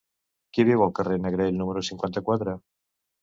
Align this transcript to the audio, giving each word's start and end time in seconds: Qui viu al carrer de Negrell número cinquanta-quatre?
Qui 0.55 0.63
viu 0.69 0.85
al 0.85 0.93
carrer 0.99 1.17
de 1.19 1.23
Negrell 1.25 1.59
número 1.59 1.85
cinquanta-quatre? 1.91 2.57